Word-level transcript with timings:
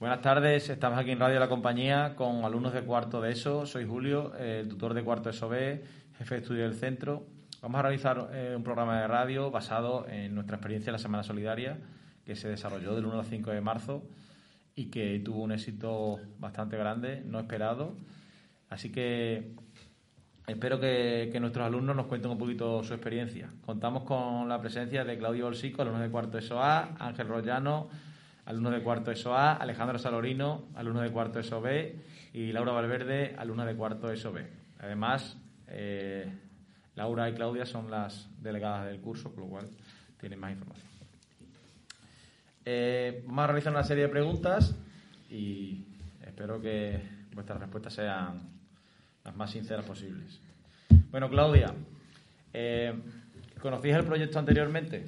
Buenas 0.00 0.22
tardes, 0.22 0.70
estamos 0.70 0.96
aquí 0.96 1.10
en 1.10 1.18
Radio 1.18 1.40
La 1.40 1.48
Compañía 1.48 2.14
con 2.14 2.44
alumnos 2.44 2.72
de 2.72 2.82
cuarto 2.82 3.20
de 3.20 3.32
ESO. 3.32 3.66
Soy 3.66 3.84
Julio, 3.84 4.32
el 4.36 4.68
tutor 4.68 4.94
de 4.94 5.02
cuarto 5.02 5.28
ESO 5.28 5.48
B, 5.48 5.82
jefe 6.16 6.36
de 6.36 6.40
estudio 6.40 6.62
del 6.62 6.74
centro. 6.74 7.26
Vamos 7.60 7.80
a 7.80 7.82
realizar 7.82 8.30
eh, 8.32 8.54
un 8.56 8.62
programa 8.62 9.00
de 9.00 9.08
radio 9.08 9.50
basado 9.50 10.06
en 10.08 10.36
nuestra 10.36 10.54
experiencia 10.54 10.90
en 10.90 10.92
la 10.92 10.98
Semana 11.00 11.24
Solidaria, 11.24 11.78
que 12.24 12.36
se 12.36 12.48
desarrolló 12.48 12.94
del 12.94 13.06
1 13.06 13.18
al 13.18 13.26
5 13.26 13.50
de 13.50 13.60
marzo 13.60 14.04
y 14.76 14.84
que 14.84 15.18
tuvo 15.18 15.42
un 15.42 15.50
éxito 15.50 16.20
bastante 16.38 16.76
grande, 16.76 17.24
no 17.26 17.40
esperado. 17.40 17.96
Así 18.70 18.92
que 18.92 19.50
espero 20.46 20.78
que, 20.78 21.36
nuestros 21.40 21.66
alumnos 21.66 21.96
nos 21.96 22.06
cuenten 22.06 22.30
un 22.30 22.38
poquito 22.38 22.84
su 22.84 22.94
experiencia. 22.94 23.50
Contamos 23.66 24.04
con 24.04 24.48
la 24.48 24.60
presencia 24.60 25.04
de 25.04 25.18
Claudio 25.18 25.46
Bolsico, 25.46 25.82
alumno 25.82 25.98
de 25.98 26.08
cuarto 26.08 26.38
ESO 26.38 26.62
A, 26.62 26.94
Ángel 27.00 27.26
Rollano, 27.26 27.88
alumno 28.48 28.70
de 28.70 28.80
cuarto 28.80 29.10
ESO 29.10 29.34
A, 29.34 29.52
Alejandro 29.52 29.98
Salorino, 29.98 30.68
alumno 30.74 31.02
de 31.02 31.10
cuarto 31.10 31.38
ESO 31.38 31.60
B 31.60 31.96
y 32.32 32.50
Laura 32.50 32.72
Valverde, 32.72 33.34
alumna 33.36 33.66
de 33.66 33.76
cuarto 33.76 34.10
ESO 34.10 34.32
B. 34.32 34.46
Además, 34.78 35.36
eh, 35.66 36.32
Laura 36.94 37.28
y 37.28 37.34
Claudia 37.34 37.66
son 37.66 37.90
las 37.90 38.26
delegadas 38.40 38.86
del 38.86 39.00
curso, 39.00 39.34
con 39.34 39.44
lo 39.44 39.50
cual 39.50 39.68
tienen 40.18 40.40
más 40.40 40.52
información. 40.52 40.88
Eh, 42.64 43.22
vamos 43.26 43.44
a 43.44 43.46
realizar 43.48 43.70
una 43.70 43.84
serie 43.84 44.04
de 44.04 44.08
preguntas 44.08 44.74
y 45.28 45.84
espero 46.26 46.58
que 46.58 47.02
vuestras 47.34 47.60
respuestas 47.60 47.92
sean 47.92 48.48
las 49.24 49.36
más 49.36 49.50
sinceras 49.50 49.84
posibles. 49.84 50.40
Bueno, 51.10 51.28
Claudia, 51.28 51.74
eh, 52.54 52.94
¿conocías 53.60 53.98
el 53.98 54.06
proyecto 54.06 54.38
anteriormente? 54.38 55.06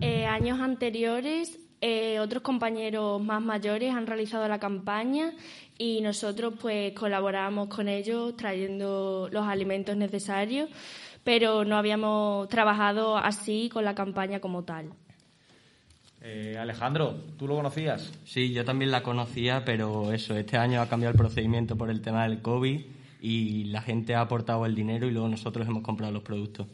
Eh, 0.00 0.24
años 0.24 0.60
anteriores 0.60 1.58
eh, 1.86 2.18
otros 2.18 2.42
compañeros 2.42 3.20
más 3.22 3.42
mayores 3.42 3.92
han 3.94 4.06
realizado 4.06 4.48
la 4.48 4.58
campaña 4.58 5.34
y 5.76 6.00
nosotros 6.00 6.54
pues 6.58 6.94
colaboramos 6.94 7.68
con 7.68 7.88
ellos 7.88 8.34
trayendo 8.38 9.28
los 9.30 9.46
alimentos 9.46 9.94
necesarios, 9.94 10.70
pero 11.24 11.66
no 11.66 11.76
habíamos 11.76 12.48
trabajado 12.48 13.18
así 13.18 13.68
con 13.70 13.84
la 13.84 13.94
campaña 13.94 14.40
como 14.40 14.64
tal. 14.64 14.94
Eh, 16.22 16.56
Alejandro, 16.58 17.16
¿tú 17.36 17.46
lo 17.46 17.54
conocías? 17.54 18.10
Sí, 18.24 18.54
yo 18.54 18.64
también 18.64 18.90
la 18.90 19.02
conocía, 19.02 19.62
pero 19.66 20.10
eso, 20.10 20.38
este 20.38 20.56
año 20.56 20.80
ha 20.80 20.88
cambiado 20.88 21.12
el 21.12 21.18
procedimiento 21.18 21.76
por 21.76 21.90
el 21.90 22.00
tema 22.00 22.26
del 22.26 22.40
COVID 22.40 22.80
y 23.20 23.64
la 23.64 23.82
gente 23.82 24.14
ha 24.14 24.22
aportado 24.22 24.64
el 24.64 24.74
dinero 24.74 25.06
y 25.06 25.10
luego 25.10 25.28
nosotros 25.28 25.68
hemos 25.68 25.82
comprado 25.82 26.14
los 26.14 26.22
productos. 26.22 26.66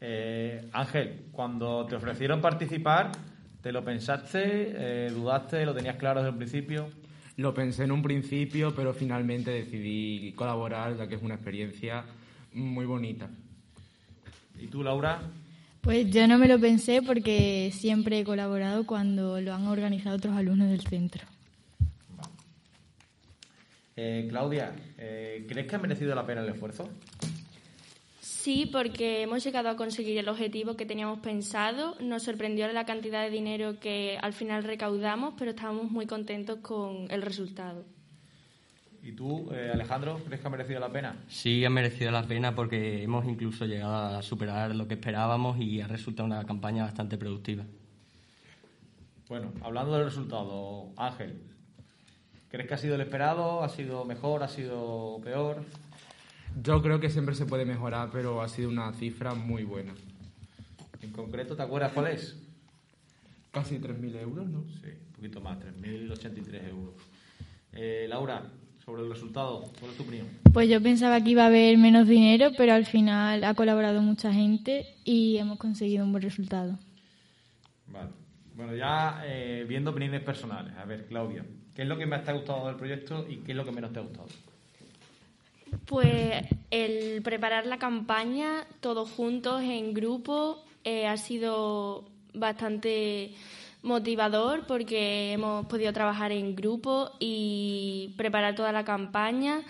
Eh, 0.00 0.68
Ángel, 0.72 1.26
cuando 1.32 1.84
te 1.86 1.96
ofrecieron 1.96 2.40
participar, 2.40 3.12
¿te 3.60 3.72
lo 3.72 3.84
pensaste? 3.84 4.40
Eh, 4.44 5.10
¿Dudaste? 5.12 5.64
¿Lo 5.66 5.74
tenías 5.74 5.96
claro 5.96 6.20
desde 6.20 6.30
el 6.30 6.36
principio? 6.36 6.88
Lo 7.36 7.54
pensé 7.54 7.84
en 7.84 7.92
un 7.92 8.02
principio, 8.02 8.74
pero 8.74 8.94
finalmente 8.94 9.50
decidí 9.50 10.32
colaborar, 10.32 10.96
ya 10.96 11.06
que 11.06 11.16
es 11.16 11.22
una 11.22 11.34
experiencia 11.34 12.04
muy 12.52 12.86
bonita. 12.86 13.28
¿Y 14.58 14.66
tú, 14.66 14.82
Laura? 14.82 15.20
Pues 15.80 16.10
yo 16.10 16.26
no 16.26 16.38
me 16.38 16.48
lo 16.48 16.58
pensé 16.58 17.00
porque 17.02 17.70
siempre 17.72 18.20
he 18.20 18.24
colaborado 18.24 18.84
cuando 18.86 19.40
lo 19.40 19.54
han 19.54 19.66
organizado 19.68 20.16
otros 20.16 20.36
alumnos 20.36 20.68
del 20.68 20.80
centro. 20.80 21.24
Eh, 23.96 24.26
Claudia, 24.28 24.72
¿crees 24.96 25.66
que 25.66 25.74
ha 25.74 25.78
merecido 25.78 26.14
la 26.14 26.26
pena 26.26 26.42
el 26.42 26.48
esfuerzo? 26.50 26.88
Sí, 28.38 28.66
porque 28.70 29.22
hemos 29.22 29.42
llegado 29.42 29.68
a 29.68 29.74
conseguir 29.74 30.16
el 30.16 30.28
objetivo 30.28 30.76
que 30.76 30.86
teníamos 30.86 31.18
pensado. 31.18 31.96
Nos 32.00 32.22
sorprendió 32.22 32.70
la 32.72 32.86
cantidad 32.86 33.24
de 33.24 33.30
dinero 33.30 33.80
que 33.80 34.16
al 34.22 34.32
final 34.32 34.62
recaudamos, 34.62 35.34
pero 35.36 35.50
estábamos 35.50 35.90
muy 35.90 36.06
contentos 36.06 36.60
con 36.60 37.10
el 37.10 37.20
resultado. 37.22 37.84
¿Y 39.02 39.10
tú, 39.10 39.50
eh, 39.52 39.72
Alejandro, 39.74 40.20
crees 40.24 40.40
que 40.40 40.46
ha 40.46 40.50
merecido 40.50 40.78
la 40.78 40.92
pena? 40.92 41.16
Sí, 41.26 41.64
ha 41.64 41.70
merecido 41.70 42.12
la 42.12 42.22
pena 42.22 42.54
porque 42.54 43.02
hemos 43.02 43.26
incluso 43.26 43.66
llegado 43.66 44.18
a 44.18 44.22
superar 44.22 44.72
lo 44.76 44.86
que 44.86 44.94
esperábamos 44.94 45.58
y 45.58 45.80
ha 45.80 45.88
resultado 45.88 46.24
una 46.24 46.44
campaña 46.44 46.84
bastante 46.84 47.18
productiva. 47.18 47.64
Bueno, 49.28 49.50
hablando 49.62 49.94
del 49.94 50.04
resultado, 50.04 50.90
Ángel, 50.96 51.42
¿crees 52.52 52.68
que 52.68 52.74
ha 52.74 52.78
sido 52.78 52.94
el 52.94 53.00
esperado? 53.00 53.64
¿Ha 53.64 53.68
sido 53.68 54.04
mejor? 54.04 54.44
¿Ha 54.44 54.48
sido 54.48 55.20
peor? 55.24 55.64
Yo 56.62 56.82
creo 56.82 57.00
que 57.00 57.10
siempre 57.10 57.34
se 57.34 57.46
puede 57.46 57.64
mejorar, 57.64 58.10
pero 58.12 58.42
ha 58.42 58.48
sido 58.48 58.68
una 58.68 58.92
cifra 58.92 59.34
muy 59.34 59.64
buena. 59.64 59.94
En 61.02 61.12
concreto, 61.12 61.56
¿te 61.56 61.62
acuerdas 61.62 61.92
cuál 61.92 62.08
es? 62.08 62.36
Casi 63.52 63.78
3.000 63.78 64.16
euros, 64.20 64.46
¿no? 64.48 64.64
Sí, 64.82 64.88
un 64.88 65.12
poquito 65.14 65.40
más, 65.40 65.58
3.083 65.58 66.68
euros. 66.68 66.94
Eh, 67.72 68.06
Laura, 68.08 68.42
sobre 68.84 69.02
el 69.02 69.10
resultado, 69.10 69.70
¿cuál 69.78 69.92
es 69.92 69.96
tu 69.96 70.02
opinión? 70.02 70.26
Pues 70.52 70.68
yo 70.68 70.82
pensaba 70.82 71.22
que 71.22 71.30
iba 71.30 71.44
a 71.44 71.46
haber 71.46 71.76
menos 71.78 72.08
dinero, 72.08 72.50
pero 72.56 72.72
al 72.72 72.86
final 72.86 73.44
ha 73.44 73.54
colaborado 73.54 74.00
mucha 74.02 74.32
gente 74.32 74.86
y 75.04 75.36
hemos 75.36 75.58
conseguido 75.58 76.04
un 76.04 76.12
buen 76.12 76.22
resultado. 76.22 76.78
Vale. 77.86 78.10
Bueno, 78.54 78.74
ya 78.74 79.22
eh, 79.24 79.64
viendo 79.68 79.92
opiniones 79.92 80.22
personales. 80.22 80.74
A 80.76 80.84
ver, 80.84 81.06
Claudia, 81.06 81.44
¿qué 81.74 81.82
es 81.82 81.88
lo 81.88 81.96
que 81.96 82.06
más 82.06 82.24
te 82.24 82.32
ha 82.32 82.34
gustado 82.34 82.66
del 82.66 82.76
proyecto 82.76 83.24
y 83.28 83.36
qué 83.36 83.52
es 83.52 83.56
lo 83.56 83.64
que 83.64 83.70
menos 83.70 83.92
te 83.92 84.00
ha 84.00 84.02
gustado? 84.02 84.26
Pues 85.88 86.44
el 86.70 87.22
preparar 87.22 87.64
la 87.66 87.78
campaña 87.78 88.66
todos 88.80 89.10
juntos 89.10 89.62
en 89.62 89.94
grupo 89.94 90.62
eh, 90.84 91.06
ha 91.06 91.16
sido 91.16 92.04
bastante 92.34 93.34
motivador 93.82 94.66
porque 94.66 95.32
hemos 95.32 95.64
podido 95.64 95.90
trabajar 95.94 96.30
en 96.30 96.54
grupo 96.54 97.12
y 97.20 98.12
preparar 98.18 98.54
toda 98.54 98.70
la 98.70 98.84
campaña 98.84 99.62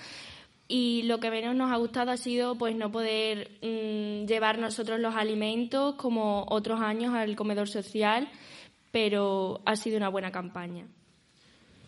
y 0.66 1.02
lo 1.04 1.20
que 1.20 1.30
menos 1.30 1.54
nos 1.54 1.70
ha 1.70 1.76
gustado 1.76 2.10
ha 2.10 2.16
sido 2.16 2.56
pues 2.56 2.74
no 2.74 2.90
poder 2.90 3.52
mm, 3.62 4.26
llevar 4.26 4.58
nosotros 4.58 4.98
los 4.98 5.14
alimentos 5.14 5.94
como 5.94 6.46
otros 6.48 6.80
años 6.80 7.14
al 7.14 7.36
comedor 7.36 7.68
social 7.68 8.28
pero 8.90 9.60
ha 9.66 9.76
sido 9.76 9.98
una 9.98 10.08
buena 10.08 10.32
campaña. 10.32 10.88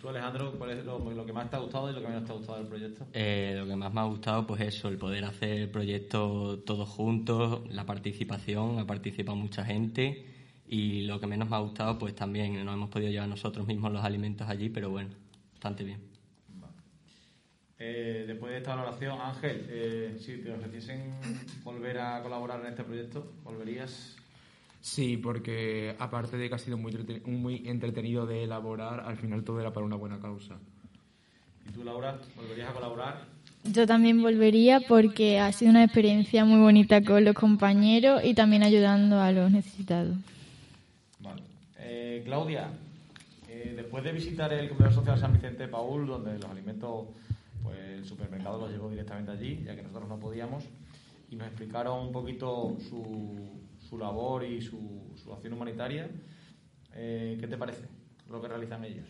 Tú, 0.01 0.09
Alejandro, 0.09 0.55
¿cuál 0.57 0.71
es 0.71 0.85
lo, 0.85 1.27
que 1.27 1.33
más 1.33 1.51
te 1.51 1.57
ha 1.57 1.59
gustado 1.59 1.91
y 1.91 1.93
lo 1.93 2.01
que 2.01 2.09
menos 2.09 2.25
te 2.25 2.33
ha 2.33 2.35
gustado 2.35 2.57
del 2.57 2.69
proyecto? 2.69 3.07
Eh, 3.13 3.55
lo 3.59 3.67
que 3.67 3.77
más 3.77 3.93
me 3.93 4.01
ha 4.01 4.05
gustado, 4.05 4.47
pues 4.47 4.63
eso, 4.63 4.89
el 4.89 4.97
poder 4.97 5.27
hacer 5.27 5.51
el 5.51 5.69
proyecto 5.69 6.61
todos 6.61 6.89
juntos, 6.89 7.63
la 7.69 7.85
participación, 7.85 8.79
ha 8.79 8.87
participado 8.87 9.37
mucha 9.37 9.63
gente 9.63 10.25
y 10.67 11.03
lo 11.03 11.21
que 11.21 11.27
menos 11.27 11.51
me 11.51 11.57
ha 11.57 11.59
gustado, 11.59 11.99
pues 11.99 12.15
también 12.15 12.65
no 12.65 12.73
hemos 12.73 12.89
podido 12.89 13.11
llevar 13.11 13.29
nosotros 13.29 13.67
mismos 13.67 13.93
los 13.93 14.03
alimentos 14.03 14.49
allí, 14.49 14.71
pero 14.71 14.89
bueno, 14.89 15.11
bastante 15.53 15.85
bien. 15.85 16.01
Eh, 17.79 18.25
después 18.27 18.53
de 18.53 18.59
esta 18.59 18.77
valoración, 18.77 19.21
Ángel, 19.21 19.67
eh, 19.69 20.17
si 20.19 20.39
te 20.39 20.53
ofreciesen 20.53 21.13
volver 21.63 21.99
a 21.99 22.23
colaborar 22.23 22.61
en 22.61 22.69
este 22.69 22.85
proyecto, 22.85 23.35
¿volverías? 23.45 24.20
Sí, 24.81 25.17
porque 25.19 25.95
aparte 25.99 26.37
de 26.37 26.49
que 26.49 26.55
ha 26.55 26.59
sido 26.59 26.79
muy, 26.79 26.93
muy 27.27 27.63
entretenido 27.67 28.27
de 28.27 28.45
elaborar, 28.45 29.01
al 29.01 29.17
final 29.17 29.45
todo 29.45 29.61
era 29.61 29.73
para 29.73 29.85
una 29.85 29.97
buena 29.97 30.19
causa. 30.19 30.57
¿Y 31.69 31.73
tú, 31.73 31.85
Laura, 31.85 32.19
volverías 32.37 32.71
a 32.71 32.73
colaborar? 32.73 33.25
Yo 33.65 33.87
también 33.87 34.23
volvería 34.23 34.81
porque 34.81 35.39
ha 35.39 35.53
sido 35.53 35.71
una 35.71 35.85
experiencia 35.85 36.47
muy 36.47 36.61
bonita 36.61 37.03
con 37.03 37.25
los 37.25 37.35
compañeros 37.35 38.23
y 38.25 38.33
también 38.33 38.63
ayudando 38.63 39.21
a 39.21 39.33
los 39.33 39.51
necesitados. 39.51 40.17
Vale. 41.21 41.43
Eh, 41.79 42.23
Claudia, 42.25 42.71
eh, 43.49 43.75
después 43.77 44.03
de 44.03 44.13
visitar 44.13 44.51
el 44.55 44.71
comedor 44.71 44.95
social 44.95 45.19
San 45.19 45.35
Vicente 45.35 45.65
de 45.65 45.69
Paul, 45.69 46.07
donde 46.07 46.39
los 46.39 46.51
alimentos, 46.51 47.09
pues 47.63 47.79
el 47.79 48.05
supermercado 48.07 48.61
los 48.61 48.71
llevó 48.71 48.89
directamente 48.89 49.31
allí, 49.31 49.63
ya 49.63 49.77
que 49.77 49.83
nosotros 49.83 50.09
no 50.09 50.19
podíamos, 50.19 50.65
y 51.31 51.37
nos 51.37 51.47
explicaron 51.49 52.07
un 52.07 52.13
poquito 52.13 52.79
su, 52.89 53.61
su 53.91 53.99
labor 53.99 54.45
y 54.45 54.63
su, 54.63 54.79
acción 55.35 55.53
humanitaria. 55.53 56.09
Eh, 56.95 57.37
¿Qué 57.39 57.47
te 57.49 57.59
parece 57.59 57.89
lo 58.29 58.41
que 58.41 58.49
realizan 58.49 58.85
ellos? 58.85 59.07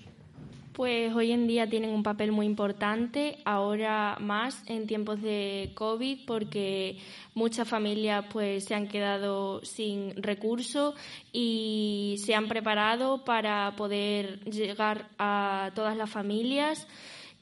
Pues 0.72 1.12
hoy 1.14 1.32
en 1.32 1.46
día 1.46 1.68
tienen 1.68 1.90
un 1.90 2.02
papel 2.02 2.32
muy 2.32 2.46
importante, 2.46 3.38
ahora 3.44 4.16
más 4.20 4.62
en 4.66 4.86
tiempos 4.86 5.20
de 5.20 5.72
COVID, 5.74 6.24
porque 6.26 6.96
muchas 7.34 7.68
familias 7.68 8.24
pues 8.32 8.64
se 8.64 8.74
han 8.74 8.88
quedado 8.88 9.62
sin 9.64 10.14
recursos 10.22 10.94
y 11.32 12.16
se 12.24 12.34
han 12.34 12.48
preparado 12.48 13.24
para 13.24 13.74
poder 13.76 14.40
llegar 14.44 15.10
a 15.18 15.72
todas 15.74 15.96
las 15.96 16.08
familias 16.08 16.86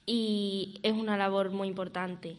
y 0.07 0.81
es 0.83 0.95
una 0.95 1.17
labor 1.17 1.51
muy 1.51 1.69
importante. 1.69 2.39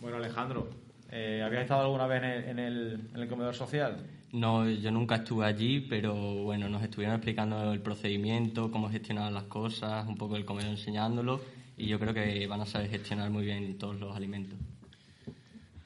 Bueno, 0.00 0.18
Alejandro, 0.18 0.68
eh, 1.16 1.42
¿Habías 1.42 1.62
estado 1.62 1.80
alguna 1.80 2.06
vez 2.06 2.22
en 2.46 2.58
el, 2.58 3.26
comedor 3.26 3.54
social? 3.54 3.96
No, 4.32 4.68
yo 4.68 4.90
nunca 4.90 5.16
estuve 5.16 5.46
allí, 5.46 5.80
pero 5.80 6.14
bueno, 6.14 6.68
nos 6.68 6.82
estuvieron 6.82 7.16
explicando 7.16 7.72
el 7.72 7.80
procedimiento, 7.80 8.70
cómo 8.70 8.90
gestionar 8.90 9.32
las 9.32 9.44
cosas, 9.44 10.06
un 10.06 10.18
poco 10.18 10.36
el 10.36 10.44
comedor 10.44 10.72
enseñándolo 10.72 11.40
y 11.78 11.86
yo 11.86 11.98
creo 11.98 12.12
que 12.12 12.46
van 12.46 12.60
a 12.60 12.66
saber 12.66 12.90
gestionar 12.90 13.30
muy 13.30 13.46
bien 13.46 13.78
todos 13.78 13.98
los 13.98 14.14
alimentos. 14.14 14.58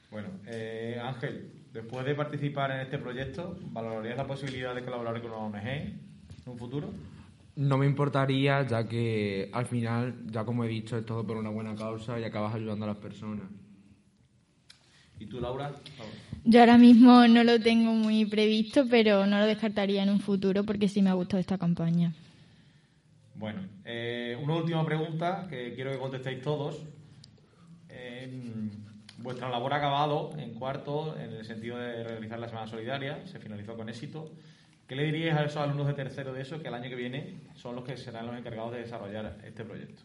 Bueno, 0.09 0.27
eh, 0.47 0.99
Ángel, 1.01 1.49
después 1.71 2.05
de 2.05 2.13
participar 2.13 2.71
en 2.71 2.81
este 2.81 2.97
proyecto, 2.97 3.57
¿valorarías 3.71 4.17
la 4.17 4.27
posibilidad 4.27 4.75
de 4.75 4.83
colaborar 4.83 5.21
con 5.21 5.31
una 5.31 5.39
ONG? 5.39 5.67
en 5.67 5.99
un 6.45 6.57
futuro? 6.57 6.89
No 7.55 7.77
me 7.77 7.85
importaría, 7.85 8.67
ya 8.67 8.85
que 8.85 9.49
al 9.53 9.65
final, 9.65 10.25
ya 10.25 10.43
como 10.43 10.65
he 10.65 10.67
dicho, 10.67 10.97
es 10.97 11.05
todo 11.05 11.25
por 11.25 11.37
una 11.37 11.49
buena 11.49 11.73
causa 11.73 12.19
y 12.19 12.25
acabas 12.25 12.53
ayudando 12.55 12.83
a 12.83 12.89
las 12.89 12.97
personas. 12.97 13.45
¿Y 15.21 15.27
tú, 15.27 15.39
Laura? 15.39 15.71
Yo 16.43 16.61
ahora 16.61 16.79
mismo 16.79 17.27
no 17.27 17.43
lo 17.43 17.61
tengo 17.61 17.91
muy 17.91 18.25
previsto, 18.25 18.87
pero 18.89 19.27
no 19.27 19.37
lo 19.37 19.45
descartaría 19.45 20.01
en 20.01 20.09
un 20.09 20.19
futuro 20.19 20.63
porque 20.63 20.87
sí 20.87 21.03
me 21.03 21.11
ha 21.11 21.13
gustado 21.13 21.39
esta 21.39 21.59
campaña. 21.59 22.11
Bueno, 23.35 23.61
eh, 23.85 24.35
una 24.41 24.55
última 24.55 24.83
pregunta 24.83 25.45
que 25.47 25.75
quiero 25.75 25.91
que 25.91 25.99
contestéis 25.99 26.41
todos. 26.41 26.81
vuestra 29.19 29.49
labor 29.49 29.73
ha 29.73 29.77
acabado 29.77 30.31
en 30.39 30.55
cuarto 30.55 31.15
en 31.19 31.33
el 31.33 31.45
sentido 31.45 31.77
de 31.77 32.03
realizar 32.03 32.39
la 32.39 32.49
Semana 32.49 32.65
Solidaria, 32.65 33.23
se 33.27 33.37
finalizó 33.37 33.77
con 33.77 33.89
éxito. 33.89 34.31
¿Qué 34.87 34.95
le 34.95 35.03
diríais 35.03 35.37
a 35.37 35.43
esos 35.43 35.57
alumnos 35.57 35.85
de 35.85 35.93
tercero 35.93 36.33
de 36.33 36.41
eso 36.41 36.59
que 36.59 36.69
el 36.69 36.73
año 36.73 36.89
que 36.89 36.95
viene 36.95 37.35
son 37.53 37.75
los 37.75 37.83
que 37.83 37.95
serán 37.95 38.25
los 38.25 38.35
encargados 38.35 38.71
de 38.71 38.79
desarrollar 38.79 39.37
este 39.45 39.63
proyecto? 39.63 40.01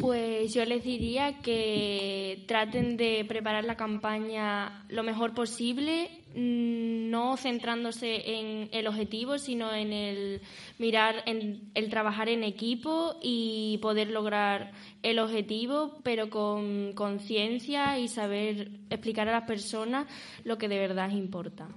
Pues 0.00 0.54
yo 0.54 0.64
les 0.64 0.82
diría 0.82 1.40
que 1.42 2.42
traten 2.48 2.96
de 2.96 3.22
preparar 3.28 3.64
la 3.64 3.76
campaña 3.76 4.82
lo 4.88 5.02
mejor 5.02 5.34
posible, 5.34 6.08
mm, 6.34 7.10
no 7.10 7.36
centrándose 7.36 8.38
en 8.38 8.70
el 8.72 8.86
objetivo, 8.86 9.36
sino 9.36 9.74
en 9.74 9.92
el 9.92 10.40
mirar, 10.78 11.22
en 11.26 11.70
el 11.74 11.90
trabajar 11.90 12.30
en 12.30 12.44
equipo 12.44 13.16
y 13.22 13.78
poder 13.82 14.08
lograr 14.08 14.72
el 15.02 15.18
objetivo, 15.18 15.98
pero 16.02 16.30
con 16.30 16.94
conciencia 16.94 17.98
y 17.98 18.08
saber 18.08 18.70
explicar 18.88 19.28
a 19.28 19.32
las 19.32 19.44
personas 19.46 20.06
lo 20.44 20.56
que 20.56 20.68
de 20.68 20.78
verdad 20.78 21.10
importa. 21.10 21.68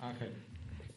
Ángel. 0.00 0.49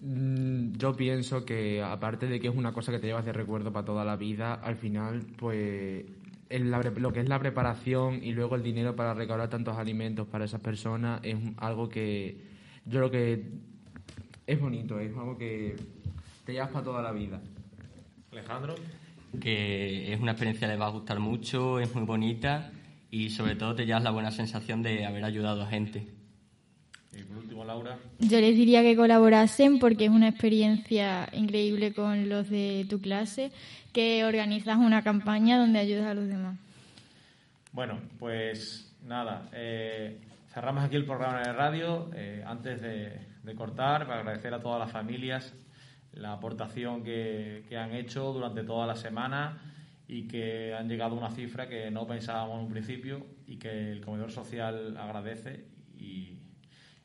Mm, 0.06 0.74
yo 0.74 0.94
pienso 0.94 1.46
que, 1.46 1.82
aparte 1.82 2.28
de 2.28 2.42
que 2.42 2.50
es 2.50 2.56
una 2.56 2.74
cosa 2.74 2.92
que 2.92 3.00
te 3.00 3.08
llevas 3.08 3.24
de 3.24 3.32
recuerdo 3.32 3.72
para 3.72 3.86
toda 3.86 4.04
la 4.04 4.18
vida, 4.18 4.54
al 4.54 4.76
final, 4.76 5.26
pues 5.38 6.04
lo 6.50 7.14
que 7.14 7.22
es 7.22 7.30
la 7.30 7.40
preparación 7.40 8.22
y 8.22 8.34
luego 8.34 8.56
el 8.56 8.64
dinero 8.64 8.98
para 8.98 9.14
recaudar 9.14 9.50
tantos 9.50 9.78
alimentos 9.78 10.28
para 10.28 10.44
esas 10.44 10.62
personas 10.62 11.22
es 11.24 11.38
algo 11.58 11.88
que 11.88 12.38
yo 12.86 13.00
creo 13.00 13.12
que 13.12 13.52
es 14.46 14.60
bonito, 14.60 15.00
es 15.00 15.16
algo 15.16 15.38
que 15.38 15.78
te 16.46 16.52
llevas 16.52 16.70
para 16.70 16.84
toda 16.84 17.02
la 17.02 17.14
vida. 17.14 17.42
Alejandro. 18.34 18.76
Que 19.40 20.14
es 20.14 20.20
una 20.20 20.34
experiencia 20.34 20.68
que 20.68 20.74
les 20.74 20.82
va 20.82 20.88
a 20.88 20.92
gustar 20.92 21.20
mucho, 21.20 21.80
es 21.80 21.96
muy 21.96 22.04
bonita 22.04 22.72
y 23.10 23.30
sobre 23.30 23.56
todo 23.56 23.74
te 23.74 23.86
llevas 23.86 24.04
la 24.04 24.12
buena 24.12 24.32
sensación 24.32 24.84
de 24.84 25.06
haber 25.06 25.24
ayudado 25.24 25.62
a 25.62 25.68
gente. 25.68 26.08
Y 27.14 27.24
por 27.24 27.38
último, 27.38 27.64
Laura. 27.64 27.83
Yo 28.20 28.40
les 28.40 28.56
diría 28.56 28.82
que 28.82 28.96
colaborasen 28.96 29.80
porque 29.80 30.06
es 30.06 30.12
una 30.12 30.30
experiencia 30.30 31.28
increíble 31.34 31.94
con 31.94 32.30
los 32.30 32.50
de 32.50 32.86
tu 32.90 33.02
clase, 33.02 33.52
que 33.92 34.24
organizas 34.26 34.78
una 34.78 35.04
campaña 35.04 35.58
donde 35.58 35.80
ayudas 35.80 36.06
a 36.06 36.14
los 36.14 36.28
demás. 36.28 36.58
Bueno, 37.72 38.00
pues 38.20 38.96
nada, 39.04 39.50
eh, 39.54 40.20
cerramos 40.54 40.84
aquí 40.84 40.96
el 40.96 41.06
programa 41.06 41.42
de 41.42 41.54
radio. 41.54 42.10
Eh, 42.16 42.44
antes 42.46 42.82
de, 42.82 43.56
cortar, 43.56 44.08
para 44.08 44.20
agradecer 44.20 44.54
a 44.54 44.60
todas 44.60 44.80
las 44.80 44.92
familias 44.92 45.54
la 46.14 46.34
aportación 46.34 47.04
que, 47.04 47.66
que 47.68 47.78
han 47.78 47.94
hecho 47.94 48.32
durante 48.32 48.64
toda 48.64 48.88
la 48.88 48.96
semana 48.96 49.60
y 50.08 50.28
que 50.28 50.74
han 50.74 50.88
llegado 50.88 51.16
a 51.16 51.18
una 51.18 51.32
cifra 51.32 51.68
que 51.68 51.90
no 51.90 52.06
pensábamos 52.06 52.60
en 52.60 52.66
un 52.66 52.72
principio 52.72 53.26
y 53.48 53.58
que 53.58 53.92
el 53.92 54.02
comedor 54.02 54.32
social 54.32 54.96
agradece 54.98 55.66
y 55.98 56.38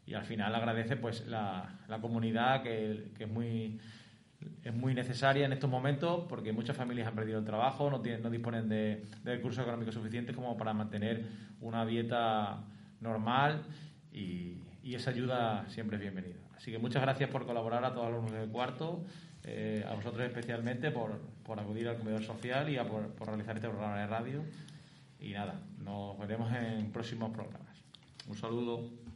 y 0.09 0.15
al 0.15 0.25
final 0.25 0.55
agradece 0.55 0.97
pues 0.97 1.27
la, 1.27 1.81
la 1.87 2.01
comunidad 2.01 2.63
que, 2.63 3.11
que, 3.17 3.25
es 3.25 3.31
muy 3.31 3.79
es 4.65 4.73
muy 4.73 4.95
necesaria 4.95 5.45
en 5.45 5.53
estos 5.53 5.69
momentos 5.69 6.25
porque 6.29 6.53
muchas 6.53 6.77
familias 6.77 7.09
han 7.09 7.15
perdido 7.15 7.39
el 7.39 7.45
trabajo, 7.45 7.91
no, 7.91 8.01
tienen, 8.01 8.23
no 8.23 8.31
disponen 8.31 8.69
de, 8.71 9.05
de 9.23 9.37
recursos 9.37 9.63
económicos 9.63 9.95
suficientes 9.95 10.35
como 10.35 10.57
para 10.57 10.73
mantener 10.73 11.25
una 11.61 11.85
dieta 11.85 12.61
normal 13.01 13.65
y, 14.13 14.63
esa 14.89 15.11
ayuda 15.11 15.69
siempre 15.69 15.99
es 15.99 16.01
bienvenida. 16.01 16.41
Así 16.57 16.73
que 16.73 16.79
muchas 16.79 17.03
gracias 17.03 17.29
por 17.29 17.45
colaborar 17.45 17.85
a 17.85 17.93
todos 17.93 18.07
los 18.11 18.21
alumnos 18.21 18.41
del 18.41 18.49
cuarto, 18.49 19.05
eh, 19.45 19.85
a 19.87 19.93
vosotros 19.93 20.27
especialmente 20.27 20.91
por, 20.91 21.21
por, 21.45 21.61
acudir 21.61 21.89
al 21.89 21.99
comedor 21.99 22.25
social 22.25 22.71
y 22.71 22.79
a 22.79 22.89
por, 22.89 23.09
por 23.09 23.29
realizar 23.29 23.55
este 23.55 23.69
programa 23.69 24.01
de 24.01 24.07
radio. 24.07 24.43
Y 25.21 25.33
nada, 25.33 25.61
nos 25.85 26.19
veremos 26.19 26.51
en 26.55 26.91
próximos 26.91 27.31
programas. 27.33 27.85
Un 28.29 28.37
saludo. 28.37 29.08